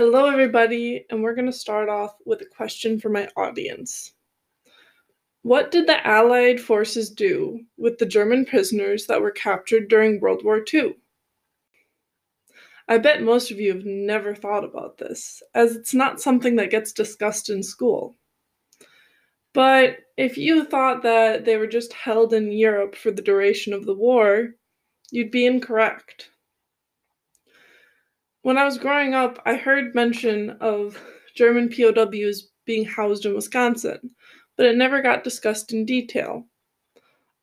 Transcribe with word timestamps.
Hello, 0.00 0.26
everybody, 0.26 1.04
and 1.10 1.24
we're 1.24 1.34
going 1.34 1.50
to 1.50 1.52
start 1.52 1.88
off 1.88 2.14
with 2.24 2.40
a 2.40 2.44
question 2.44 3.00
for 3.00 3.08
my 3.08 3.28
audience. 3.36 4.12
What 5.42 5.72
did 5.72 5.88
the 5.88 6.06
Allied 6.06 6.60
forces 6.60 7.10
do 7.10 7.58
with 7.76 7.98
the 7.98 8.06
German 8.06 8.44
prisoners 8.44 9.06
that 9.06 9.20
were 9.20 9.32
captured 9.32 9.88
during 9.88 10.20
World 10.20 10.44
War 10.44 10.62
II? 10.72 10.94
I 12.86 12.98
bet 12.98 13.24
most 13.24 13.50
of 13.50 13.58
you 13.58 13.74
have 13.74 13.84
never 13.84 14.36
thought 14.36 14.62
about 14.62 14.98
this, 14.98 15.42
as 15.56 15.74
it's 15.74 15.94
not 15.94 16.20
something 16.20 16.54
that 16.54 16.70
gets 16.70 16.92
discussed 16.92 17.50
in 17.50 17.60
school. 17.60 18.16
But 19.52 19.96
if 20.16 20.38
you 20.38 20.64
thought 20.64 21.02
that 21.02 21.44
they 21.44 21.56
were 21.56 21.66
just 21.66 21.92
held 21.92 22.32
in 22.32 22.52
Europe 22.52 22.94
for 22.94 23.10
the 23.10 23.20
duration 23.20 23.72
of 23.72 23.84
the 23.84 23.96
war, 23.96 24.50
you'd 25.10 25.32
be 25.32 25.44
incorrect. 25.44 26.30
When 28.48 28.56
I 28.56 28.64
was 28.64 28.78
growing 28.78 29.12
up, 29.12 29.42
I 29.44 29.56
heard 29.56 29.94
mention 29.94 30.52
of 30.62 30.98
German 31.34 31.68
POWs 31.68 32.48
being 32.64 32.86
housed 32.86 33.26
in 33.26 33.34
Wisconsin, 33.34 34.12
but 34.56 34.64
it 34.64 34.74
never 34.74 35.02
got 35.02 35.22
discussed 35.22 35.74
in 35.74 35.84
detail. 35.84 36.46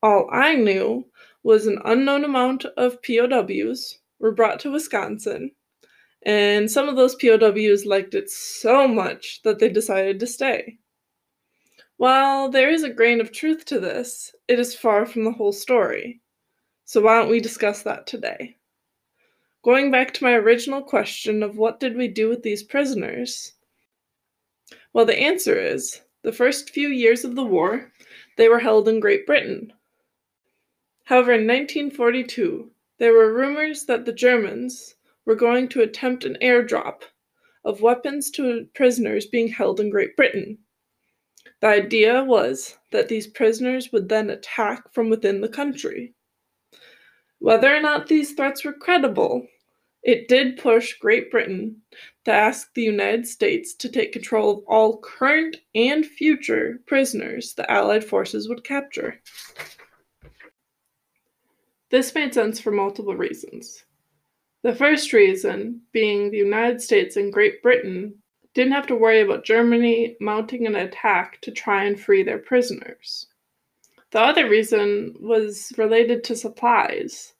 All 0.02 0.28
I 0.32 0.56
knew 0.56 1.06
was 1.44 1.68
an 1.68 1.78
unknown 1.84 2.24
amount 2.24 2.64
of 2.76 3.00
POWs 3.02 4.00
were 4.18 4.32
brought 4.32 4.58
to 4.58 4.72
Wisconsin, 4.72 5.52
and 6.24 6.68
some 6.68 6.88
of 6.88 6.96
those 6.96 7.14
POWs 7.14 7.86
liked 7.86 8.14
it 8.16 8.28
so 8.28 8.88
much 8.88 9.42
that 9.44 9.60
they 9.60 9.68
decided 9.68 10.18
to 10.18 10.26
stay. 10.26 10.76
While 11.98 12.48
there 12.48 12.70
is 12.70 12.82
a 12.82 12.90
grain 12.90 13.20
of 13.20 13.30
truth 13.30 13.64
to 13.66 13.78
this, 13.78 14.34
it 14.48 14.58
is 14.58 14.74
far 14.74 15.06
from 15.06 15.22
the 15.22 15.30
whole 15.30 15.52
story. 15.52 16.20
So 16.84 17.00
why 17.00 17.20
don't 17.20 17.30
we 17.30 17.38
discuss 17.38 17.82
that 17.82 18.08
today? 18.08 18.55
Going 19.66 19.90
back 19.90 20.14
to 20.14 20.22
my 20.22 20.34
original 20.34 20.80
question 20.80 21.42
of 21.42 21.56
what 21.56 21.80
did 21.80 21.96
we 21.96 22.06
do 22.06 22.28
with 22.28 22.44
these 22.44 22.62
prisoners? 22.62 23.54
Well, 24.92 25.04
the 25.04 25.18
answer 25.18 25.60
is 25.60 26.02
the 26.22 26.30
first 26.30 26.70
few 26.70 26.86
years 26.86 27.24
of 27.24 27.34
the 27.34 27.42
war, 27.42 27.92
they 28.36 28.48
were 28.48 28.60
held 28.60 28.86
in 28.86 29.00
Great 29.00 29.26
Britain. 29.26 29.72
However, 31.02 31.32
in 31.32 31.48
1942, 31.48 32.70
there 32.98 33.12
were 33.12 33.34
rumors 33.34 33.86
that 33.86 34.04
the 34.04 34.12
Germans 34.12 34.94
were 35.24 35.34
going 35.34 35.68
to 35.70 35.82
attempt 35.82 36.24
an 36.24 36.38
airdrop 36.40 37.02
of 37.64 37.80
weapons 37.80 38.30
to 38.30 38.68
prisoners 38.72 39.26
being 39.26 39.48
held 39.48 39.80
in 39.80 39.90
Great 39.90 40.14
Britain. 40.14 40.58
The 41.58 41.66
idea 41.66 42.22
was 42.22 42.78
that 42.92 43.08
these 43.08 43.26
prisoners 43.26 43.90
would 43.90 44.08
then 44.08 44.30
attack 44.30 44.94
from 44.94 45.10
within 45.10 45.40
the 45.40 45.48
country. 45.48 46.14
Whether 47.40 47.74
or 47.74 47.80
not 47.80 48.06
these 48.06 48.32
threats 48.32 48.64
were 48.64 48.72
credible 48.72 49.48
it 50.06 50.28
did 50.28 50.56
push 50.56 50.94
Great 50.94 51.32
Britain 51.32 51.82
to 52.24 52.32
ask 52.32 52.72
the 52.72 52.82
United 52.82 53.26
States 53.26 53.74
to 53.74 53.88
take 53.88 54.12
control 54.12 54.58
of 54.58 54.64
all 54.68 54.98
current 54.98 55.56
and 55.74 56.06
future 56.06 56.78
prisoners 56.86 57.54
the 57.54 57.68
Allied 57.70 58.04
forces 58.04 58.48
would 58.48 58.62
capture. 58.62 59.20
This 61.90 62.14
made 62.14 62.32
sense 62.32 62.60
for 62.60 62.70
multiple 62.70 63.16
reasons. 63.16 63.84
The 64.62 64.76
first 64.76 65.12
reason 65.12 65.82
being 65.90 66.30
the 66.30 66.38
United 66.38 66.80
States 66.80 67.16
and 67.16 67.32
Great 67.32 67.60
Britain 67.60 68.14
didn't 68.54 68.74
have 68.74 68.86
to 68.86 68.94
worry 68.94 69.22
about 69.22 69.44
Germany 69.44 70.16
mounting 70.20 70.68
an 70.68 70.76
attack 70.76 71.40
to 71.42 71.50
try 71.50 71.82
and 71.82 71.98
free 71.98 72.22
their 72.22 72.38
prisoners. 72.38 73.26
The 74.12 74.20
other 74.20 74.48
reason 74.48 75.16
was 75.18 75.72
related 75.76 76.22
to 76.24 76.36
supplies. 76.36 77.34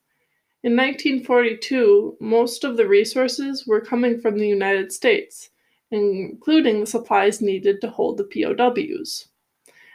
In 0.66 0.74
1942, 0.74 2.18
most 2.18 2.64
of 2.64 2.76
the 2.76 2.88
resources 2.88 3.68
were 3.68 3.80
coming 3.80 4.20
from 4.20 4.36
the 4.36 4.48
United 4.48 4.90
States, 4.90 5.50
including 5.92 6.80
the 6.80 6.86
supplies 6.86 7.40
needed 7.40 7.80
to 7.80 7.88
hold 7.88 8.16
the 8.16 8.24
POWs. 8.24 9.28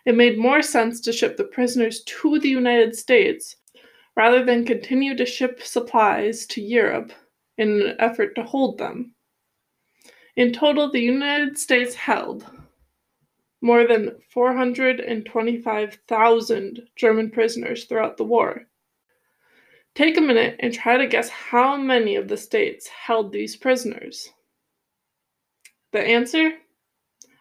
It 0.05 0.15
made 0.15 0.37
more 0.37 0.61
sense 0.61 1.01
to 1.01 1.11
ship 1.11 1.35
the 1.35 1.43
prisoners 1.43 2.05
to 2.05 2.39
the 2.39 2.47
United 2.47 2.95
States 2.95 3.57
rather 4.15 4.45
than 4.45 4.63
continue 4.63 5.13
to 5.17 5.25
ship 5.25 5.61
supplies 5.61 6.45
to 6.45 6.61
Europe 6.61 7.11
in 7.57 7.81
an 7.81 7.97
effort 7.99 8.33
to 8.35 8.43
hold 8.43 8.77
them. 8.77 9.13
In 10.37 10.53
total, 10.53 10.89
the 10.89 11.01
United 11.01 11.57
States 11.57 11.95
held 11.95 12.45
more 13.59 13.85
than 13.85 14.15
425,000 14.29 16.87
German 16.95 17.29
prisoners 17.29 17.83
throughout 17.83 18.15
the 18.15 18.23
war. 18.23 18.67
Take 19.93 20.17
a 20.17 20.21
minute 20.21 20.55
and 20.59 20.73
try 20.73 20.97
to 20.97 21.07
guess 21.07 21.29
how 21.29 21.75
many 21.75 22.15
of 22.15 22.29
the 22.29 22.37
states 22.37 22.87
held 22.87 23.31
these 23.31 23.57
prisoners. 23.57 24.29
The 25.91 25.99
answer? 25.99 26.53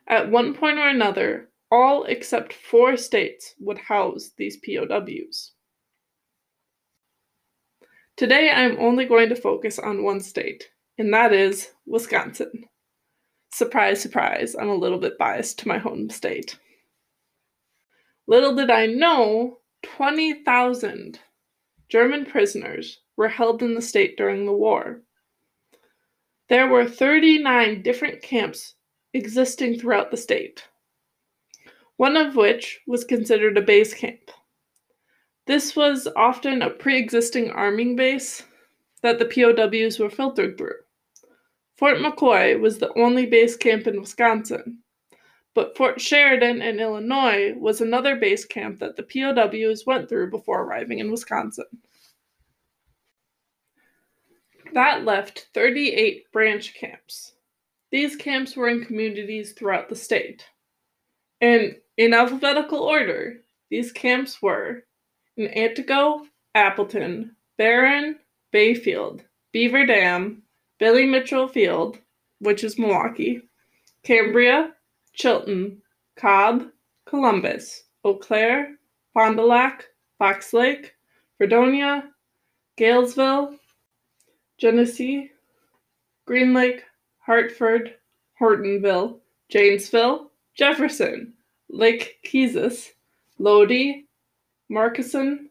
At 0.08 0.30
one 0.30 0.54
point 0.54 0.78
or 0.78 0.88
another, 0.88 1.50
all 1.70 2.04
except 2.04 2.52
four 2.52 2.96
states 2.96 3.54
would 3.60 3.78
house 3.78 4.30
these 4.36 4.56
POWs. 4.56 5.52
Today 8.16 8.50
I 8.50 8.62
am 8.62 8.76
only 8.80 9.06
going 9.06 9.28
to 9.28 9.36
focus 9.36 9.78
on 9.78 10.02
one 10.02 10.20
state, 10.20 10.68
and 10.98 11.14
that 11.14 11.32
is 11.32 11.70
Wisconsin. 11.86 12.64
Surprise, 13.52 14.02
surprise, 14.02 14.56
I'm 14.56 14.68
a 14.68 14.74
little 14.74 14.98
bit 14.98 15.16
biased 15.16 15.60
to 15.60 15.68
my 15.68 15.78
home 15.78 16.10
state. 16.10 16.58
Little 18.26 18.56
did 18.56 18.70
I 18.70 18.86
know, 18.86 19.60
20,000 19.84 21.20
German 21.90 22.24
prisoners 22.24 23.00
were 23.16 23.28
held 23.28 23.62
in 23.62 23.74
the 23.74 23.82
state 23.82 24.16
during 24.16 24.46
the 24.46 24.52
war. 24.52 25.02
There 26.48 26.68
were 26.68 26.86
39 26.86 27.82
different 27.82 28.22
camps 28.22 28.74
existing 29.12 29.78
throughout 29.78 30.10
the 30.10 30.16
state, 30.16 30.68
one 31.96 32.16
of 32.16 32.36
which 32.36 32.80
was 32.86 33.04
considered 33.04 33.58
a 33.58 33.62
base 33.62 33.92
camp. 33.92 34.30
This 35.46 35.74
was 35.74 36.06
often 36.14 36.62
a 36.62 36.70
pre 36.70 36.96
existing 36.96 37.50
arming 37.50 37.96
base 37.96 38.44
that 39.02 39.18
the 39.18 39.24
POWs 39.24 39.98
were 39.98 40.10
filtered 40.10 40.56
through. 40.56 40.78
Fort 41.76 41.98
McCoy 41.98 42.60
was 42.60 42.78
the 42.78 42.92
only 42.96 43.26
base 43.26 43.56
camp 43.56 43.88
in 43.88 44.00
Wisconsin, 44.00 44.78
but 45.54 45.76
Fort 45.76 46.00
Sheridan 46.00 46.62
in 46.62 46.78
Illinois 46.78 47.54
was 47.56 47.80
another 47.80 48.16
base 48.16 48.44
camp 48.44 48.78
that 48.78 48.96
the 48.96 49.02
POWs 49.02 49.84
went 49.86 50.08
through 50.08 50.30
before 50.30 50.62
arriving 50.62 51.00
in 51.00 51.10
Wisconsin. 51.10 51.66
That 54.72 55.04
left 55.04 55.48
38 55.52 56.30
branch 56.32 56.74
camps. 56.74 57.32
These 57.90 58.14
camps 58.14 58.56
were 58.56 58.68
in 58.68 58.84
communities 58.84 59.52
throughout 59.52 59.88
the 59.88 59.96
state. 59.96 60.46
And 61.40 61.76
in 61.96 62.14
alphabetical 62.14 62.78
order, 62.78 63.40
these 63.68 63.90
camps 63.90 64.40
were 64.40 64.84
in 65.36 65.48
Antigo, 65.48 66.26
Appleton, 66.54 67.34
Barron, 67.58 68.18
Bayfield, 68.52 69.24
Beaver 69.52 69.86
Dam, 69.86 70.42
Billy 70.78 71.06
Mitchell 71.06 71.48
Field, 71.48 71.98
which 72.38 72.62
is 72.62 72.78
Milwaukee, 72.78 73.42
Cambria, 74.04 74.72
Chilton, 75.15 75.82
Cobb, 76.16 76.71
Columbus, 77.06 77.84
Eau 78.04 78.15
Claire, 78.15 78.76
Fond 79.15 79.37
du 79.37 79.43
Lac, 79.43 79.87
Fox 80.19 80.53
Lake, 80.53 80.94
Fredonia, 81.38 82.04
Galesville, 82.76 83.56
Genesee, 84.59 85.31
Green 86.26 86.53
Lake, 86.54 86.84
Hartford, 87.19 87.94
Hortonville, 88.41 89.21
Janesville, 89.48 90.31
Jefferson, 90.54 91.32
Lake 91.69 92.19
Keesus, 92.22 92.91
Lodi, 93.38 94.06
Markesan, 94.71 95.47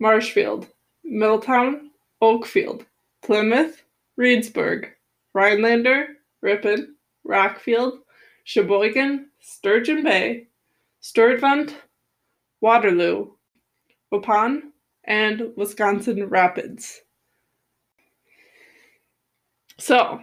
Marshfield, 0.00 0.68
Milltown, 1.04 1.90
Oakfield, 2.22 2.84
Plymouth, 3.22 3.82
Reedsburg, 4.18 4.90
Rhinelander, 5.34 6.16
Ripon, 6.42 6.96
Rockfield, 7.26 8.00
Sheboygan, 8.48 9.28
Sturgeon 9.40 10.02
Bay, 10.02 10.46
Sturtevant, 11.00 11.76
Waterloo, 12.62 13.32
Waupun, 14.10 14.70
and 15.04 15.52
Wisconsin 15.54 16.26
Rapids. 16.30 17.02
So, 19.78 20.22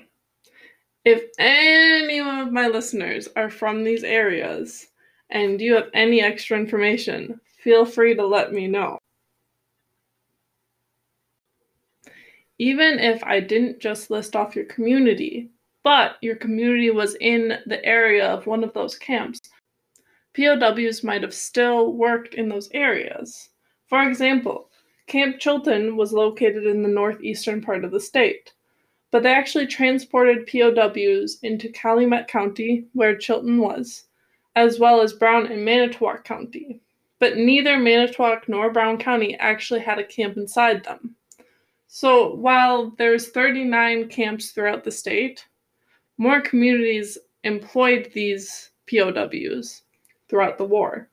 if 1.05 1.25
any 1.37 2.19
of 2.19 2.51
my 2.51 2.67
listeners 2.67 3.29
are 3.35 3.51
from 3.51 3.83
these 3.83 4.03
areas 4.03 4.87
and 5.29 5.61
you 5.61 5.75
have 5.75 5.91
any 5.93 6.19
extra 6.23 6.57
information, 6.57 7.39
feel 7.59 7.85
free 7.85 8.15
to 8.15 8.25
let 8.25 8.51
me 8.51 8.65
know. 8.65 8.97
Even 12.57 12.97
if 12.97 13.23
I 13.23 13.39
didn't 13.39 13.79
just 13.79 14.09
list 14.09 14.35
off 14.35 14.55
your 14.55 14.65
community, 14.65 15.51
but 15.85 16.15
your 16.19 16.35
community 16.35 16.89
was 16.89 17.15
in 17.21 17.59
the 17.67 17.85
area 17.85 18.27
of 18.27 18.47
one 18.47 18.63
of 18.63 18.73
those 18.73 18.97
camps, 18.97 19.39
POWs 20.35 21.03
might 21.03 21.21
have 21.21 21.33
still 21.33 21.93
worked 21.93 22.33
in 22.33 22.49
those 22.49 22.69
areas. 22.73 23.51
For 23.85 24.01
example, 24.01 24.71
Camp 25.05 25.37
Chilton 25.39 25.95
was 25.95 26.11
located 26.11 26.65
in 26.65 26.81
the 26.81 26.89
northeastern 26.89 27.61
part 27.61 27.85
of 27.85 27.91
the 27.91 27.99
state, 27.99 28.51
but 29.11 29.21
they 29.21 29.31
actually 29.31 29.67
transported 29.67 30.47
POWs 30.47 31.37
into 31.43 31.69
Calumet 31.69 32.27
County, 32.27 32.87
where 32.93 33.15
Chilton 33.15 33.59
was, 33.59 34.05
as 34.55 34.79
well 34.79 35.01
as 35.01 35.13
Brown 35.13 35.45
and 35.45 35.63
Manitowoc 35.63 36.23
County. 36.23 36.81
But 37.19 37.37
neither 37.37 37.77
Manitowoc 37.77 38.49
nor 38.49 38.73
Brown 38.73 38.97
County 38.97 39.37
actually 39.37 39.81
had 39.81 39.99
a 39.99 40.03
camp 40.03 40.35
inside 40.35 40.83
them. 40.83 41.15
So 41.85 42.33
while 42.33 42.95
there's 42.97 43.29
39 43.29 44.09
camps 44.09 44.49
throughout 44.49 44.83
the 44.83 44.91
state, 44.91 45.45
more 46.17 46.41
communities 46.41 47.17
employed 47.43 48.11
these 48.13 48.71
POWs 48.87 49.83
throughout 50.27 50.57
the 50.57 50.65
war. 50.65 51.09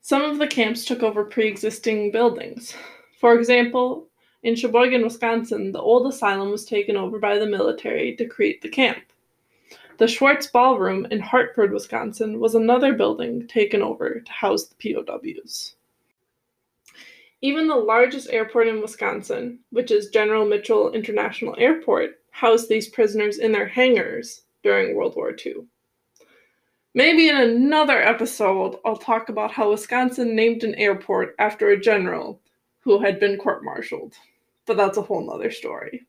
Some 0.00 0.22
of 0.22 0.38
the 0.38 0.46
camps 0.46 0.84
took 0.84 1.02
over 1.02 1.24
pre 1.24 1.46
existing 1.46 2.10
buildings. 2.10 2.74
For 3.20 3.38
example, 3.38 4.08
in 4.42 4.54
Sheboygan, 4.54 5.02
Wisconsin, 5.02 5.72
the 5.72 5.80
old 5.80 6.06
asylum 6.06 6.50
was 6.50 6.66
taken 6.66 6.96
over 6.96 7.18
by 7.18 7.38
the 7.38 7.46
military 7.46 8.14
to 8.16 8.26
create 8.26 8.60
the 8.60 8.68
camp. 8.68 8.98
The 9.96 10.06
Schwartz 10.06 10.46
Ballroom 10.48 11.06
in 11.10 11.20
Hartford, 11.20 11.72
Wisconsin, 11.72 12.38
was 12.40 12.54
another 12.54 12.92
building 12.92 13.46
taken 13.48 13.80
over 13.80 14.20
to 14.20 14.32
house 14.32 14.66
the 14.66 14.74
POWs. 14.94 15.76
Even 17.40 17.68
the 17.68 17.74
largest 17.74 18.28
airport 18.30 18.68
in 18.68 18.82
Wisconsin, 18.82 19.60
which 19.70 19.90
is 19.90 20.10
General 20.10 20.44
Mitchell 20.44 20.92
International 20.92 21.54
Airport, 21.58 22.20
housed 22.34 22.68
these 22.68 22.88
prisoners 22.88 23.38
in 23.38 23.52
their 23.52 23.68
hangars 23.68 24.42
during 24.64 24.96
World 24.96 25.14
War 25.14 25.36
II. 25.46 25.54
Maybe 26.92 27.28
in 27.28 27.36
another 27.36 28.02
episode, 28.02 28.80
I'll 28.84 28.96
talk 28.96 29.28
about 29.28 29.52
how 29.52 29.70
Wisconsin 29.70 30.34
named 30.34 30.64
an 30.64 30.74
airport 30.74 31.36
after 31.38 31.68
a 31.68 31.80
general 31.80 32.40
who 32.80 33.00
had 33.00 33.20
been 33.20 33.38
court 33.38 33.64
martialed, 33.64 34.14
but 34.66 34.76
that's 34.76 34.98
a 34.98 35.02
whole 35.02 35.24
nother 35.24 35.52
story. 35.52 36.06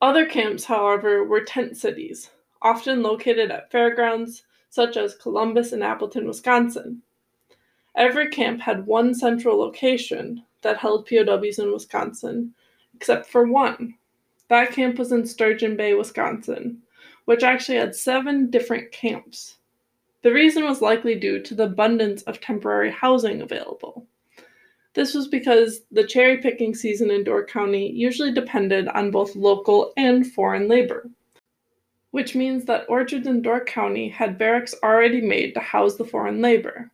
Other 0.00 0.24
camps, 0.24 0.64
however, 0.64 1.22
were 1.24 1.44
tent 1.44 1.76
cities, 1.76 2.30
often 2.62 3.02
located 3.02 3.50
at 3.50 3.70
fairgrounds 3.70 4.44
such 4.70 4.96
as 4.96 5.16
Columbus 5.16 5.72
and 5.72 5.82
Appleton, 5.82 6.26
Wisconsin. 6.26 7.02
Every 7.94 8.30
camp 8.30 8.62
had 8.62 8.86
one 8.86 9.14
central 9.14 9.58
location 9.58 10.46
that 10.62 10.78
held 10.78 11.06
POWs 11.06 11.58
in 11.58 11.70
Wisconsin, 11.70 12.54
except 12.94 13.26
for 13.26 13.46
one. 13.46 13.96
That 14.50 14.72
camp 14.72 14.98
was 14.98 15.12
in 15.12 15.24
Sturgeon 15.24 15.76
Bay, 15.76 15.94
Wisconsin, 15.94 16.82
which 17.24 17.44
actually 17.44 17.78
had 17.78 17.94
seven 17.94 18.50
different 18.50 18.90
camps. 18.90 19.58
The 20.22 20.32
reason 20.32 20.64
was 20.64 20.82
likely 20.82 21.14
due 21.14 21.40
to 21.40 21.54
the 21.54 21.62
abundance 21.64 22.22
of 22.22 22.40
temporary 22.40 22.90
housing 22.90 23.42
available. 23.42 24.08
This 24.94 25.14
was 25.14 25.28
because 25.28 25.82
the 25.92 26.04
cherry 26.04 26.38
picking 26.38 26.74
season 26.74 27.12
in 27.12 27.22
Door 27.22 27.46
County 27.46 27.92
usually 27.92 28.32
depended 28.32 28.88
on 28.88 29.12
both 29.12 29.36
local 29.36 29.92
and 29.96 30.26
foreign 30.26 30.66
labor, 30.66 31.08
which 32.10 32.34
means 32.34 32.64
that 32.64 32.90
orchards 32.90 33.28
in 33.28 33.42
Door 33.42 33.66
County 33.66 34.08
had 34.08 34.36
barracks 34.36 34.74
already 34.82 35.20
made 35.20 35.54
to 35.54 35.60
house 35.60 35.94
the 35.94 36.04
foreign 36.04 36.42
labor. 36.42 36.90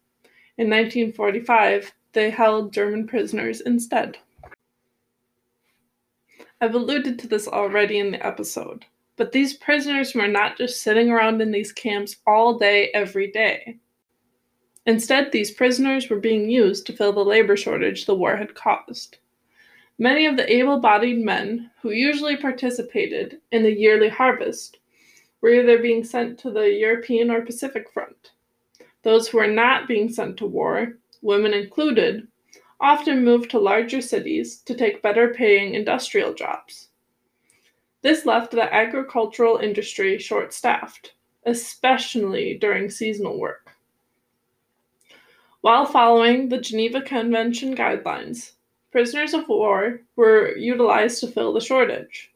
In 0.59 0.69
1945, 0.69 1.91
they 2.13 2.29
held 2.29 2.75
German 2.75 3.07
prisoners 3.07 3.63
instead. 3.63 4.19
I've 6.61 6.75
alluded 6.75 7.19
to 7.19 7.29
this 7.29 7.47
already 7.47 7.99
in 7.99 8.13
the 8.13 8.27
episode. 8.27 8.87
But 9.17 9.33
these 9.33 9.55
prisoners 9.55 10.15
were 10.15 10.29
not 10.29 10.59
just 10.59 10.83
sitting 10.83 11.11
around 11.11 11.41
in 11.41 11.51
these 11.51 11.73
camps 11.73 12.17
all 12.27 12.59
day, 12.59 12.91
every 12.93 13.31
day. 13.31 13.79
Instead, 14.87 15.33
these 15.33 15.51
prisoners 15.51 16.09
were 16.09 16.21
being 16.21 16.49
used 16.49 16.87
to 16.87 16.93
fill 16.93 17.13
the 17.13 17.25
labor 17.25 17.57
shortage 17.57 18.07
the 18.07 18.15
war 18.15 18.37
had 18.37 18.55
caused. 18.55 19.19
Many 19.99 20.27
of 20.27 20.37
the 20.37 20.51
able 20.53 20.79
bodied 20.81 21.25
men 21.25 21.71
who 21.81 21.91
usually 21.91 22.37
participated 22.37 23.41
in 23.51 23.63
the 23.63 23.73
yearly 23.73 24.11
harvest 24.11 24.79
were 25.41 25.51
either 25.51 25.79
being 25.79 26.05
sent 26.05 26.39
to 26.41 26.51
the 26.51 26.71
European 26.71 27.31
or 27.31 27.41
Pacific 27.41 27.91
Front. 27.91 28.33
Those 29.03 29.29
who 29.29 29.39
were 29.39 29.47
not 29.47 29.89
being 29.89 30.11
sent 30.11 30.37
to 30.39 30.47
war, 30.47 30.99
women 31.23 31.55
included, 31.55 32.29
often 32.81 33.25
moved 33.25 33.51
to 33.51 33.59
larger 33.59 34.01
cities 34.01 34.59
to 34.63 34.75
take 34.75 35.03
better 35.03 35.33
paying 35.33 35.75
industrial 35.75 36.35
jobs. 36.35 36.89
This 38.03 38.27
left 38.27 38.53
the 38.53 38.73
agricultural 38.73 39.57
industry 39.59 40.19
short 40.19 40.53
staffed, 40.53 41.15
especially 41.45 42.59
during 42.59 42.91
seasonal 42.91 43.39
work. 43.39 43.71
While 45.63 45.87
following 45.87 46.49
the 46.49 46.61
Geneva 46.61 47.01
Convention 47.01 47.75
guidelines, 47.75 48.53
prisoners 48.93 49.35
of 49.35 49.49
war 49.49 50.03
were 50.15 50.57
utilized 50.57 51.21
to 51.21 51.29
fill 51.29 51.53
the 51.53 51.61
shortage. 51.61 52.33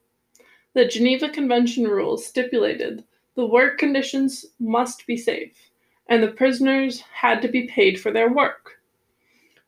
The 0.74 0.86
Geneva 0.86 1.28
Convention 1.28 1.86
rules 1.86 2.26
stipulated 2.26 3.04
the 3.36 3.46
work 3.46 3.78
conditions 3.78 4.44
must 4.58 5.06
be 5.06 5.16
safe, 5.16 5.70
and 6.08 6.22
the 6.22 6.32
prisoners 6.32 7.00
had 7.00 7.40
to 7.42 7.48
be 7.48 7.68
paid 7.68 8.00
for 8.00 8.10
their 8.10 8.30
work. 8.30 8.79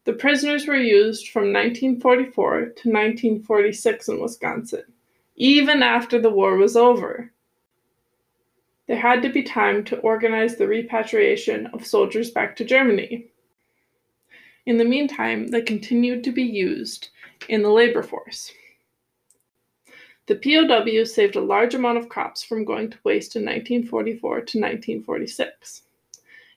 The 0.05 0.13
prisoners 0.13 0.67
were 0.67 0.77
used 0.77 1.29
from 1.29 1.53
1944 1.53 2.59
to 2.61 2.65
1946 2.67 4.09
in 4.09 4.21
Wisconsin 4.21 4.85
even 5.37 5.83
after 5.83 6.21
the 6.21 6.31
war 6.31 6.57
was 6.57 6.77
over. 6.77 7.33
There 8.87 8.99
had 8.99 9.23
to 9.23 9.29
be 9.29 9.43
time 9.43 9.85
to 9.85 9.99
organize 9.99 10.57
the 10.57 10.69
repatriation 10.69 11.67
of 11.69 11.87
soldiers 11.87 12.31
back 12.31 12.57
to 12.57 12.65
Germany. 12.65 13.27
In 14.67 14.77
the 14.77 14.85
meantime, 14.85 15.49
they 15.49 15.63
continued 15.63 16.23
to 16.25 16.33
be 16.33 16.43
used 16.43 17.09
in 17.49 17.63
the 17.63 17.71
labor 17.71 18.03
force. 18.03 18.53
The 20.27 20.37
POWs 20.37 21.13
saved 21.13 21.37
a 21.37 21.41
large 21.41 21.75
amount 21.75 21.99
of 21.99 22.09
crops 22.09 22.45
from 22.45 22.65
going 22.65 22.91
to 22.91 22.99
waste 23.03 23.35
in 23.35 23.43
1944 23.43 24.31
to 24.31 24.61
1946. 24.61 25.83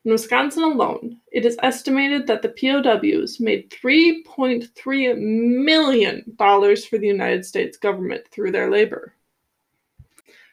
In 0.06 0.12
Wisconsin 0.12 0.62
alone, 0.62 1.20
it 1.32 1.48
is 1.48 1.58
estimated 1.64 2.28
that 2.28 2.44
the 2.44 2.50
POWs 2.50 3.40
made 3.40 3.72
$3.3 3.72 5.18
million 5.18 6.36
for 6.38 6.98
the 7.00 7.08
United 7.08 7.44
States 7.44 7.76
government 7.76 8.28
through 8.30 8.52
their 8.52 8.70
labor. 8.70 9.16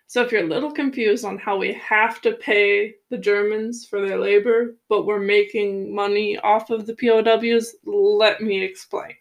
So, 0.06 0.22
if 0.22 0.32
you're 0.32 0.44
a 0.44 0.48
little 0.48 0.72
confused 0.72 1.26
on 1.26 1.36
how 1.36 1.58
we 1.58 1.74
have 1.74 2.22
to 2.22 2.32
pay 2.32 2.94
the 3.10 3.18
Germans 3.18 3.84
for 3.84 4.00
their 4.00 4.18
labor, 4.18 4.74
but 4.88 5.04
we're 5.04 5.20
making 5.20 5.94
money 5.94 6.38
off 6.38 6.70
of 6.70 6.86
the 6.86 6.94
POWs, 6.94 7.76
let 7.84 8.40
me 8.40 8.62
explain. 8.62 9.16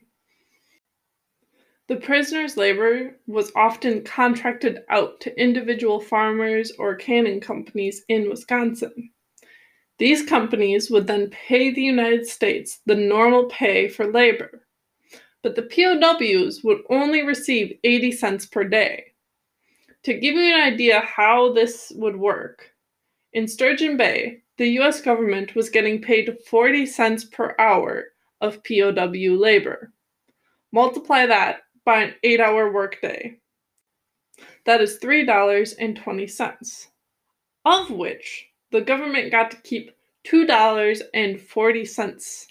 The 1.87 1.97
prisoners' 1.97 2.55
labor 2.55 3.17
was 3.27 3.51
often 3.53 4.01
contracted 4.05 4.83
out 4.87 5.19
to 5.21 5.37
individual 5.37 5.99
farmers 5.99 6.71
or 6.79 6.95
canning 6.95 7.41
companies 7.41 8.05
in 8.07 8.29
Wisconsin. 8.29 9.11
These 10.01 10.23
companies 10.23 10.89
would 10.89 11.05
then 11.05 11.29
pay 11.29 11.69
the 11.69 11.83
United 11.83 12.25
States 12.25 12.79
the 12.87 12.95
normal 12.95 13.45
pay 13.45 13.87
for 13.87 14.11
labor, 14.11 14.65
but 15.43 15.55
the 15.55 15.61
POWs 15.61 16.63
would 16.63 16.79
only 16.89 17.21
receive 17.21 17.77
80 17.83 18.11
cents 18.13 18.47
per 18.47 18.63
day. 18.63 19.13
To 20.05 20.15
give 20.15 20.33
you 20.33 20.55
an 20.55 20.73
idea 20.73 21.01
how 21.01 21.53
this 21.53 21.93
would 21.93 22.15
work, 22.15 22.71
in 23.33 23.47
Sturgeon 23.47 23.95
Bay, 23.95 24.41
the 24.57 24.69
US 24.79 25.01
government 25.01 25.53
was 25.53 25.69
getting 25.69 26.01
paid 26.01 26.35
40 26.47 26.87
cents 26.87 27.25
per 27.25 27.53
hour 27.59 28.05
of 28.41 28.63
POW 28.63 29.35
labor. 29.37 29.93
Multiply 30.71 31.27
that 31.27 31.57
by 31.85 32.01
an 32.01 32.15
eight 32.23 32.39
hour 32.39 32.71
workday. 32.71 33.37
That 34.65 34.81
is 34.81 34.97
$3.20, 34.97 36.87
of 37.65 37.91
which 37.91 38.50
the 38.71 38.81
government 38.81 39.31
got 39.31 39.51
to 39.51 39.57
keep 39.57 39.91
$2.40. 40.25 42.45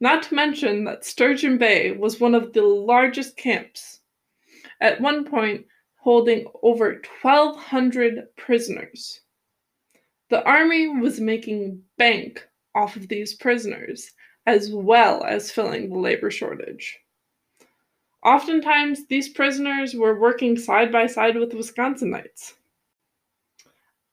Not 0.00 0.22
to 0.24 0.34
mention 0.34 0.84
that 0.84 1.04
Sturgeon 1.04 1.58
Bay 1.58 1.92
was 1.92 2.18
one 2.18 2.34
of 2.34 2.52
the 2.52 2.62
largest 2.62 3.36
camps, 3.36 4.00
at 4.80 5.00
one 5.00 5.24
point 5.24 5.66
holding 5.96 6.46
over 6.62 7.00
1,200 7.20 8.34
prisoners. 8.36 9.20
The 10.30 10.42
army 10.44 10.88
was 10.88 11.20
making 11.20 11.82
bank 11.98 12.48
off 12.74 12.96
of 12.96 13.06
these 13.06 13.34
prisoners, 13.34 14.10
as 14.46 14.72
well 14.72 15.22
as 15.24 15.52
filling 15.52 15.90
the 15.90 15.98
labor 15.98 16.30
shortage. 16.30 16.98
Oftentimes, 18.24 19.06
these 19.06 19.28
prisoners 19.28 19.94
were 19.94 20.18
working 20.18 20.56
side 20.56 20.90
by 20.90 21.06
side 21.06 21.36
with 21.36 21.52
Wisconsinites. 21.52 22.54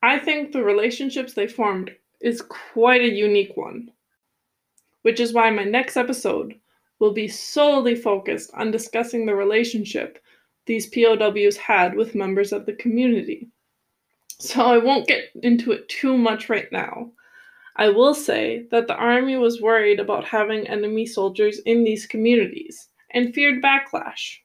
I 0.02 0.18
think 0.18 0.52
the 0.52 0.64
relationships 0.64 1.34
they 1.34 1.48
formed 1.48 1.92
is 2.22 2.42
quite 2.42 3.02
a 3.02 3.14
unique 3.14 3.58
one, 3.58 3.92
which 5.02 5.20
is 5.20 5.34
why 5.34 5.50
my 5.50 5.66
next 5.66 5.98
episode 5.98 6.56
will 7.00 7.14
be 7.14 7.28
solely 7.28 7.96
focused 7.96 8.52
on 8.54 8.72
discussing 8.72 9.26
the 9.26 9.36
relationship 9.36 10.22
these 10.66 10.88
POWs 10.88 11.58
had 11.58 11.96
with 11.96 12.16
members 12.16 12.54
of 12.54 12.66
the 12.66 12.74
community. 12.74 13.50
So 14.40 14.62
I 14.62 14.78
won't 14.78 15.08
get 15.08 15.32
into 15.44 15.72
it 15.74 15.90
too 15.90 16.18
much 16.18 16.50
right 16.50 16.72
now. 16.72 17.12
I 17.76 17.90
will 17.90 18.14
say 18.14 18.68
that 18.72 18.88
the 18.88 18.96
Army 18.96 19.38
was 19.38 19.62
worried 19.62 20.00
about 20.00 20.26
having 20.26 20.68
enemy 20.68 21.06
soldiers 21.06 21.60
in 21.60 21.84
these 21.84 22.06
communities 22.06 22.90
and 23.12 23.34
feared 23.34 23.62
backlash. 23.62 24.38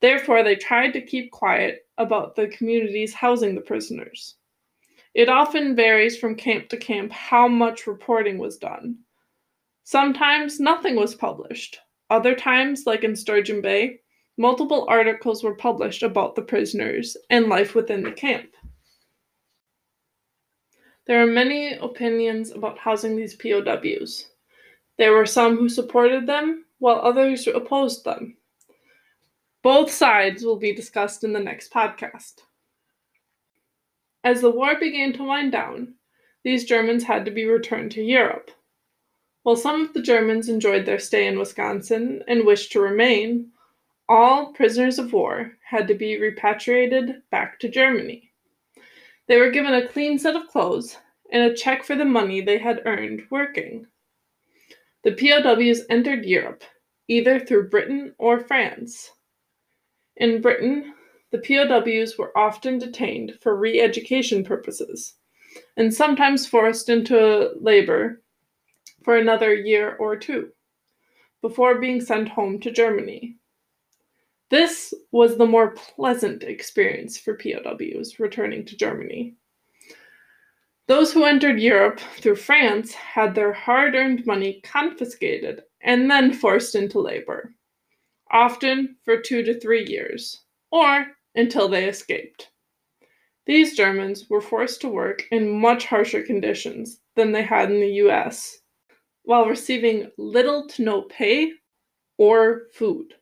Therefore, 0.00 0.42
they 0.42 0.56
tried 0.56 0.92
to 0.92 1.00
keep 1.00 1.30
quiet 1.30 1.86
about 1.98 2.36
the 2.36 2.48
communities 2.48 3.14
housing 3.14 3.54
the 3.54 3.60
prisoners. 3.60 4.36
It 5.14 5.28
often 5.28 5.74
varies 5.74 6.16
from 6.16 6.36
camp 6.36 6.68
to 6.68 6.76
camp 6.76 7.10
how 7.10 7.48
much 7.48 7.86
reporting 7.86 8.38
was 8.38 8.58
done. 8.58 8.98
Sometimes 9.82 10.60
nothing 10.60 10.96
was 10.96 11.14
published. 11.14 11.80
Other 12.10 12.34
times, 12.34 12.84
like 12.86 13.02
in 13.02 13.16
Sturgeon 13.16 13.60
Bay, 13.60 14.00
multiple 14.36 14.86
articles 14.88 15.42
were 15.42 15.54
published 15.54 16.02
about 16.02 16.34
the 16.34 16.42
prisoners 16.42 17.16
and 17.28 17.46
life 17.46 17.74
within 17.74 18.02
the 18.02 18.12
camp. 18.12 18.50
There 21.06 21.22
are 21.22 21.26
many 21.26 21.74
opinions 21.74 22.52
about 22.52 22.78
housing 22.78 23.16
these 23.16 23.34
POWs. 23.34 24.26
There 24.96 25.12
were 25.12 25.26
some 25.26 25.56
who 25.56 25.68
supported 25.68 26.26
them, 26.26 26.66
while 26.78 27.00
others 27.00 27.48
opposed 27.48 28.04
them. 28.04 28.36
Both 29.62 29.90
sides 29.90 30.44
will 30.44 30.56
be 30.56 30.74
discussed 30.74 31.24
in 31.24 31.32
the 31.32 31.40
next 31.40 31.72
podcast. 31.72 32.42
As 34.22 34.40
the 34.40 34.50
war 34.50 34.78
began 34.78 35.12
to 35.14 35.24
wind 35.24 35.52
down, 35.52 35.94
these 36.44 36.64
Germans 36.64 37.04
had 37.04 37.24
to 37.24 37.30
be 37.30 37.44
returned 37.44 37.92
to 37.92 38.02
Europe. 38.02 38.50
While 39.42 39.56
some 39.56 39.82
of 39.82 39.94
the 39.94 40.02
Germans 40.02 40.48
enjoyed 40.48 40.84
their 40.84 40.98
stay 40.98 41.26
in 41.26 41.38
Wisconsin 41.38 42.22
and 42.28 42.44
wished 42.44 42.72
to 42.72 42.80
remain, 42.80 43.52
all 44.08 44.52
prisoners 44.52 44.98
of 44.98 45.12
war 45.12 45.56
had 45.64 45.88
to 45.88 45.94
be 45.94 46.18
repatriated 46.18 47.22
back 47.30 47.58
to 47.60 47.68
Germany. 47.68 48.32
They 49.26 49.38
were 49.38 49.50
given 49.50 49.72
a 49.72 49.88
clean 49.88 50.18
set 50.18 50.36
of 50.36 50.48
clothes 50.48 50.98
and 51.32 51.44
a 51.44 51.54
check 51.54 51.84
for 51.84 51.94
the 51.94 52.04
money 52.04 52.40
they 52.40 52.58
had 52.58 52.82
earned 52.84 53.22
working. 53.30 53.86
The 55.04 55.12
POWs 55.12 55.86
entered 55.88 56.26
Europe, 56.26 56.64
either 57.08 57.40
through 57.40 57.70
Britain 57.70 58.14
or 58.18 58.40
France. 58.40 59.12
In 60.16 60.42
Britain, 60.42 60.92
the 61.30 61.38
POWs 61.38 62.18
were 62.18 62.36
often 62.36 62.78
detained 62.78 63.38
for 63.40 63.56
re 63.56 63.80
education 63.80 64.44
purposes 64.44 65.14
and 65.76 65.92
sometimes 65.92 66.46
forced 66.46 66.88
into 66.88 67.52
labor 67.60 68.22
for 69.04 69.16
another 69.16 69.54
year 69.54 69.96
or 69.96 70.16
two 70.16 70.50
before 71.40 71.80
being 71.80 72.00
sent 72.00 72.28
home 72.28 72.60
to 72.60 72.70
Germany. 72.70 73.36
This 74.50 74.92
was 75.12 75.36
the 75.36 75.46
more 75.46 75.70
pleasant 75.70 76.42
experience 76.42 77.16
for 77.16 77.36
POWs 77.36 78.18
returning 78.18 78.64
to 78.66 78.76
Germany. 78.76 79.36
Those 80.88 81.12
who 81.12 81.24
entered 81.24 81.60
Europe 81.60 82.00
through 82.16 82.36
France 82.36 82.92
had 82.92 83.34
their 83.34 83.52
hard 83.52 83.94
earned 83.94 84.26
money 84.26 84.60
confiscated 84.64 85.62
and 85.80 86.10
then 86.10 86.32
forced 86.32 86.74
into 86.74 86.98
labor 86.98 87.54
often 88.30 88.96
for 89.04 89.20
two 89.20 89.42
to 89.42 89.58
three 89.58 89.84
years, 89.86 90.40
or 90.70 91.06
until 91.34 91.68
they 91.68 91.88
escaped. 91.88 92.50
These 93.46 93.76
Germans 93.76 94.28
were 94.30 94.40
forced 94.40 94.80
to 94.82 94.88
work 94.88 95.26
in 95.30 95.60
much 95.60 95.86
harsher 95.86 96.22
conditions 96.22 97.00
than 97.16 97.32
they 97.32 97.42
had 97.42 97.70
in 97.70 97.80
the 97.80 97.94
US, 98.04 98.60
while 99.24 99.46
receiving 99.46 100.10
little 100.18 100.68
to 100.68 100.82
no 100.82 101.02
pay 101.02 101.52
or 102.18 102.68
food. 102.72 103.14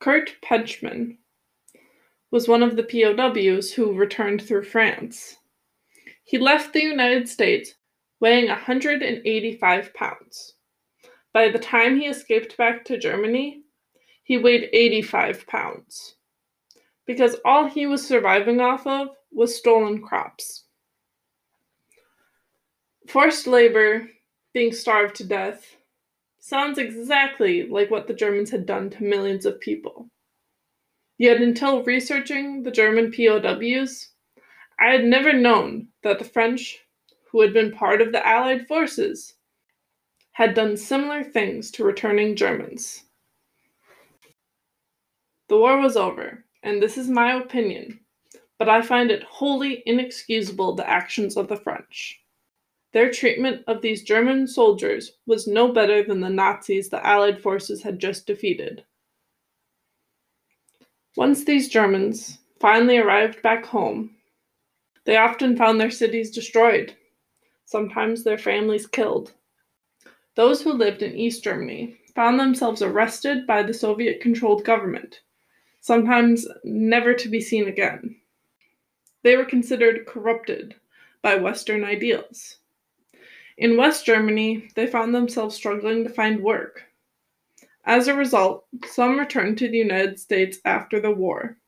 Kurt 0.00 0.36
Penchman 0.42 1.18
was 2.30 2.48
one 2.48 2.62
of 2.62 2.76
the 2.76 2.82
POWs 2.82 3.72
who 3.72 3.94
returned 3.94 4.42
through 4.42 4.64
France. 4.64 5.36
He 6.24 6.36
left 6.38 6.72
the 6.72 6.82
United 6.82 7.28
States 7.28 7.74
weighing 8.20 8.48
185 8.48 9.94
pounds. 9.94 10.54
By 11.32 11.48
the 11.48 11.58
time 11.58 11.98
he 11.98 12.06
escaped 12.06 12.56
back 12.56 12.84
to 12.86 12.98
Germany, 12.98 13.63
he 14.24 14.38
weighed 14.38 14.68
85 14.72 15.46
pounds 15.46 16.16
because 17.06 17.36
all 17.44 17.66
he 17.66 17.86
was 17.86 18.04
surviving 18.04 18.60
off 18.60 18.86
of 18.86 19.08
was 19.30 19.54
stolen 19.54 20.02
crops. 20.02 20.64
Forced 23.08 23.46
labor, 23.46 24.08
being 24.54 24.72
starved 24.72 25.14
to 25.16 25.24
death, 25.24 25.76
sounds 26.40 26.78
exactly 26.78 27.68
like 27.68 27.90
what 27.90 28.06
the 28.06 28.14
Germans 28.14 28.50
had 28.50 28.64
done 28.64 28.88
to 28.90 29.04
millions 29.04 29.44
of 29.44 29.60
people. 29.60 30.08
Yet 31.18 31.40
until 31.40 31.84
researching 31.84 32.62
the 32.62 32.70
German 32.70 33.12
POWs, 33.12 34.08
I 34.80 34.90
had 34.90 35.04
never 35.04 35.32
known 35.32 35.88
that 36.02 36.18
the 36.18 36.24
French, 36.24 36.80
who 37.30 37.40
had 37.42 37.52
been 37.52 37.72
part 37.72 38.00
of 38.00 38.12
the 38.12 38.26
Allied 38.26 38.66
forces, 38.66 39.34
had 40.32 40.54
done 40.54 40.76
similar 40.76 41.22
things 41.22 41.70
to 41.72 41.84
returning 41.84 42.34
Germans. 42.34 43.03
The 45.48 45.58
war 45.58 45.78
was 45.78 45.96
over, 45.96 46.44
and 46.62 46.82
this 46.82 46.96
is 46.96 47.10
my 47.10 47.34
opinion, 47.34 48.00
but 48.58 48.68
I 48.68 48.80
find 48.80 49.10
it 49.10 49.22
wholly 49.24 49.82
inexcusable 49.84 50.74
the 50.74 50.88
actions 50.88 51.36
of 51.36 51.48
the 51.48 51.56
French. 51.56 52.20
Their 52.92 53.10
treatment 53.10 53.62
of 53.66 53.82
these 53.82 54.04
German 54.04 54.46
soldiers 54.46 55.18
was 55.26 55.46
no 55.46 55.70
better 55.72 56.02
than 56.02 56.20
the 56.20 56.30
Nazis 56.30 56.88
the 56.88 57.04
Allied 57.06 57.42
forces 57.42 57.82
had 57.82 57.98
just 57.98 58.26
defeated. 58.26 58.84
Once 61.16 61.44
these 61.44 61.68
Germans 61.68 62.38
finally 62.58 62.96
arrived 62.96 63.42
back 63.42 63.66
home, 63.66 64.16
they 65.04 65.16
often 65.16 65.56
found 65.56 65.78
their 65.78 65.90
cities 65.90 66.30
destroyed, 66.30 66.96
sometimes 67.66 68.24
their 68.24 68.38
families 68.38 68.86
killed. 68.86 69.32
Those 70.36 70.62
who 70.62 70.72
lived 70.72 71.02
in 71.02 71.14
East 71.14 71.44
Germany 71.44 71.96
found 72.14 72.40
themselves 72.40 72.80
arrested 72.80 73.46
by 73.46 73.62
the 73.62 73.74
Soviet 73.74 74.20
controlled 74.20 74.64
government, 74.64 75.20
sometimes 75.84 76.46
never 76.64 77.12
to 77.12 77.28
be 77.28 77.42
seen 77.42 77.68
again. 77.68 78.16
They 79.22 79.36
were 79.36 79.44
considered 79.44 80.06
corrupted 80.06 80.74
by 81.20 81.34
Western 81.34 81.84
ideals. 81.84 82.56
In 83.58 83.76
West 83.76 84.06
Germany, 84.06 84.70
they 84.76 84.86
found 84.86 85.14
themselves 85.14 85.54
struggling 85.54 86.02
to 86.02 86.08
find 86.08 86.42
work. 86.42 86.84
As 87.84 88.08
a 88.08 88.14
result, 88.14 88.64
some 88.86 89.18
returned 89.18 89.58
to 89.58 89.68
the 89.68 89.76
United 89.76 90.18
States 90.18 90.56
after 90.64 91.00
the 91.00 91.10
war. 91.10 91.58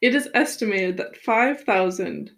It 0.00 0.16
is 0.16 0.28
estimated 0.34 0.96
that 0.96 1.16
5,000 1.16 2.32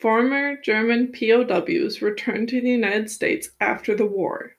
Former 0.00 0.56
German 0.60 1.12
POWs 1.12 2.02
returned 2.02 2.50
to 2.50 2.60
the 2.60 2.70
United 2.70 3.08
States 3.08 3.48
after 3.58 3.94
the 3.94 4.04
war. 4.04 4.54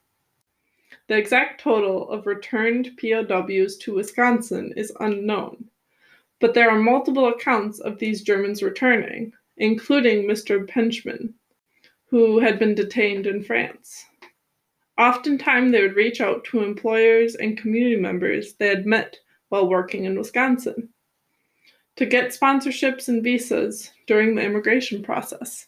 The 1.08 1.18
exact 1.18 1.60
total 1.60 2.10
of 2.10 2.26
returned 2.26 2.92
POWs 2.98 3.78
to 3.78 3.96
Wisconsin 3.96 4.74
is 4.78 4.94
unknown, 5.02 5.70
but 6.40 6.54
there 6.54 6.70
are 6.70 6.80
multiple 6.80 7.28
accounts 7.28 7.80
of 7.80 8.00
these 8.00 8.24
Germans 8.24 8.64
returning, 8.64 9.34
including 9.58 10.26
Mr. 10.26 10.66
Penchman, 10.68 11.34
who 12.06 12.40
had 12.40 12.58
been 12.58 12.74
detained 12.74 13.28
in 13.28 13.44
France. 13.44 14.06
Oftentimes, 14.98 15.72
they 15.72 15.82
would 15.82 15.96
reach 15.96 16.22
out 16.22 16.46
to 16.46 16.64
employers 16.64 17.36
and 17.36 17.58
community 17.58 17.96
members 17.96 18.54
they 18.54 18.68
had 18.68 18.86
met 18.86 19.18
while 19.50 19.68
working 19.68 20.06
in 20.06 20.18
Wisconsin 20.18 20.90
to 21.96 22.06
get 22.06 22.32
sponsorships 22.32 23.08
and 23.08 23.24
visas 23.24 23.92
during 24.08 24.36
the 24.36 24.44
immigration 24.44 25.04
process. 25.04 25.68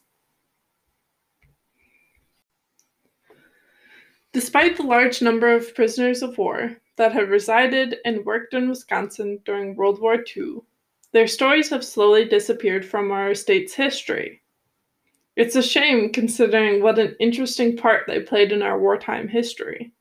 Despite 4.36 4.76
the 4.76 4.84
large 4.84 5.22
number 5.22 5.56
of 5.56 5.74
prisoners 5.74 6.22
of 6.22 6.38
war 6.38 6.76
that 6.98 7.14
have 7.14 7.30
resided 7.30 7.96
and 8.04 8.26
worked 8.26 8.54
in 8.54 8.68
Wisconsin 8.68 9.40
during 9.46 9.78
World 9.78 10.02
War 10.02 10.26
II, 10.36 10.58
their 11.14 11.26
stories 11.26 11.70
have 11.70 11.86
slowly 11.86 12.26
disappeared 12.26 12.86
from 12.86 13.12
our 13.12 13.34
state's 13.34 13.74
history. 13.74 14.42
It's 15.38 15.56
a 15.56 15.64
shame 15.64 16.12
considering 16.12 16.84
what 16.84 17.00
an 17.00 17.16
interesting 17.18 17.78
part 17.78 18.08
they 18.08 18.20
played 18.20 18.52
in 18.52 18.62
our 18.62 18.78
wartime 18.78 19.30
history. 19.30 19.94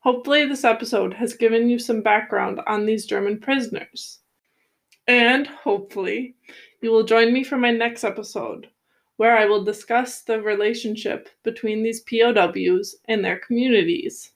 Hopefully, 0.00 0.44
this 0.44 0.64
episode 0.64 1.14
has 1.14 1.32
given 1.32 1.70
you 1.70 1.78
some 1.78 2.02
background 2.02 2.60
on 2.66 2.84
these 2.84 3.06
German 3.06 3.40
prisoners. 3.40 4.18
And 5.06 5.46
hopefully, 5.46 6.36
you 6.82 6.90
will 6.90 7.02
join 7.02 7.32
me 7.32 7.44
for 7.44 7.56
my 7.56 7.70
next 7.70 8.04
episode, 8.04 8.68
where 9.18 9.36
I 9.36 9.44
will 9.44 9.62
discuss 9.62 10.22
the 10.22 10.40
relationship 10.40 11.28
between 11.44 11.82
these 11.82 12.00
POWs 12.00 12.96
and 13.04 13.24
their 13.24 13.38
communities. 13.38 14.32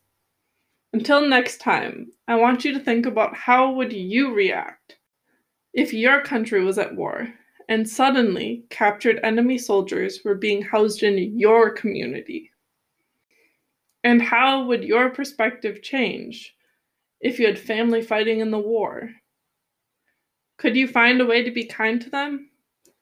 Until 0.92 1.26
next 1.26 1.62
time, 1.62 2.12
I 2.28 2.36
want 2.36 2.64
you 2.64 2.72
to 2.74 2.78
think 2.78 3.06
about 3.06 3.34
how 3.34 3.72
would 3.72 3.92
you 3.92 4.34
react 4.34 4.98
if 5.72 5.94
your 5.94 6.20
country 6.20 6.62
was 6.62 6.76
at 6.76 6.94
war 6.94 7.32
and 7.68 7.88
suddenly 7.88 8.64
captured 8.68 9.18
enemy 9.22 9.56
soldiers 9.56 10.20
were 10.24 10.34
being 10.34 10.60
housed 10.60 11.02
in 11.02 11.38
your 11.38 11.70
community? 11.70 12.50
And 14.04 14.20
how 14.20 14.66
would 14.66 14.84
your 14.84 15.08
perspective 15.08 15.80
change 15.80 16.54
if 17.20 17.38
you 17.38 17.46
had 17.46 17.58
family 17.58 18.02
fighting 18.02 18.40
in 18.40 18.50
the 18.50 18.58
war 18.58 19.10
could 20.62 20.76
you 20.76 20.86
find 20.86 21.20
a 21.20 21.26
way 21.26 21.42
to 21.42 21.50
be 21.50 21.64
kind 21.64 22.00
to 22.00 22.08
them? 22.08 22.48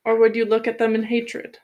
Or 0.06 0.16
would 0.16 0.34
you 0.34 0.46
look 0.46 0.66
at 0.66 0.78
them 0.78 0.94
in 0.94 1.02
hatred? 1.02 1.58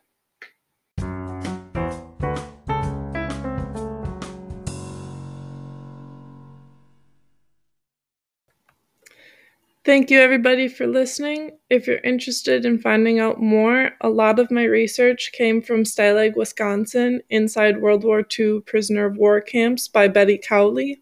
Thank 9.86 10.10
you, 10.10 10.18
everybody, 10.18 10.66
for 10.66 10.84
listening. 10.84 11.52
If 11.70 11.86
you're 11.86 11.98
interested 11.98 12.64
in 12.66 12.80
finding 12.80 13.20
out 13.20 13.40
more, 13.40 13.92
a 14.00 14.08
lot 14.08 14.40
of 14.40 14.50
my 14.50 14.64
research 14.64 15.30
came 15.30 15.62
from 15.62 15.84
Stalag, 15.84 16.34
Wisconsin, 16.34 17.20
inside 17.30 17.80
World 17.80 18.02
War 18.02 18.26
II 18.36 18.62
prisoner 18.62 19.06
of 19.06 19.16
war 19.16 19.40
camps 19.40 19.86
by 19.86 20.08
Betty 20.08 20.38
Cowley. 20.38 21.00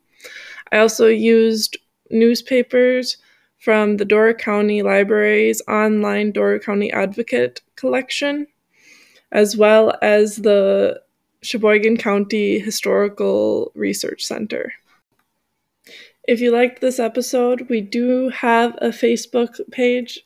I 0.70 0.80
also 0.80 1.06
used 1.06 1.78
newspapers 2.10 3.16
from 3.56 3.96
the 3.96 4.04
Door 4.04 4.34
County 4.34 4.82
Library's 4.82 5.62
online 5.66 6.30
Door 6.30 6.58
County 6.58 6.92
Advocate 6.92 7.62
collection, 7.76 8.46
as 9.32 9.56
well 9.56 9.96
as 10.02 10.36
the 10.36 11.00
Sheboygan 11.40 11.96
County 11.96 12.58
Historical 12.58 13.72
Research 13.74 14.26
Center. 14.26 14.74
If 16.26 16.40
you 16.40 16.50
liked 16.50 16.81
this 16.81 16.99
episode, 16.99 17.69
we 17.69 17.81
do 17.81 18.31
have 18.31 18.75
a 18.81 18.88
Facebook 18.88 19.61
page 19.71 20.21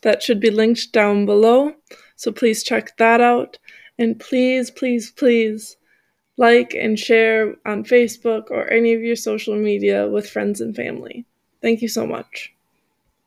that 0.00 0.22
should 0.22 0.40
be 0.40 0.50
linked 0.50 0.92
down 0.92 1.26
below. 1.26 1.74
So 2.16 2.32
please 2.32 2.62
check 2.62 2.96
that 2.96 3.20
out. 3.20 3.58
And 3.98 4.18
please, 4.18 4.70
please, 4.70 5.10
please 5.10 5.76
like 6.38 6.74
and 6.74 6.98
share 6.98 7.56
on 7.66 7.84
Facebook 7.84 8.50
or 8.50 8.68
any 8.70 8.94
of 8.94 9.02
your 9.02 9.16
social 9.16 9.56
media 9.56 10.08
with 10.08 10.28
friends 10.28 10.60
and 10.60 10.74
family. 10.74 11.26
Thank 11.60 11.82
you 11.82 11.88
so 11.88 12.06
much. 12.06 12.51